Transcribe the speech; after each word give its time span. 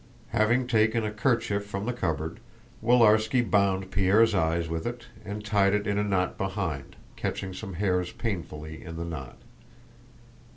Having 0.29 0.65
taken 0.65 1.03
a 1.05 1.11
kerchief 1.11 1.63
from 1.63 1.85
the 1.85 1.93
cupboard, 1.93 2.39
Willarski 2.81 3.43
bound 3.47 3.91
Pierre's 3.91 4.33
eyes 4.33 4.67
with 4.67 4.87
it 4.87 5.05
and 5.23 5.45
tied 5.45 5.75
it 5.75 5.85
in 5.85 5.99
a 5.99 6.03
knot 6.03 6.39
behind, 6.39 6.95
catching 7.15 7.53
some 7.53 7.73
hairs 7.75 8.11
painfully 8.11 8.83
in 8.83 8.95
the 8.95 9.05
knot. 9.05 9.37